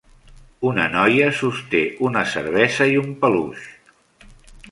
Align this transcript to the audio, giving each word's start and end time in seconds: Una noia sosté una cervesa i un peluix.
Una 0.69 0.85
noia 0.93 1.27
sosté 1.41 1.81
una 2.09 2.25
cervesa 2.33 2.87
i 2.95 2.99
un 3.05 3.13
peluix. 3.25 3.71